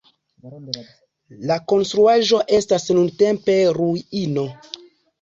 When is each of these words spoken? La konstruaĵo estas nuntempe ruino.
La 1.51 1.59
konstruaĵo 1.73 2.41
estas 2.63 2.91
nuntempe 2.99 3.63
ruino. 3.81 4.51